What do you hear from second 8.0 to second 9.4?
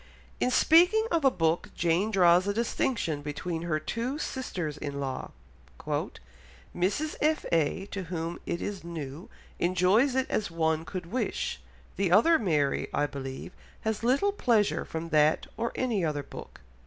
whom it is new,